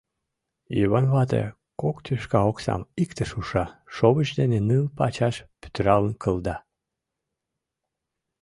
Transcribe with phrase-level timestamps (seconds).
[0.77, 1.43] Йыван вате
[1.81, 3.65] кок тӱшка оксам иктыш уша,
[3.95, 6.55] шовыч дене ныл пачаш пӱтыралын кылда.